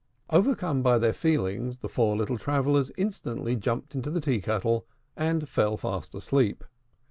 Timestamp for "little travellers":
2.17-2.91